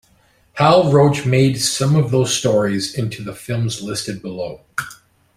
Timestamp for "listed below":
3.83-4.61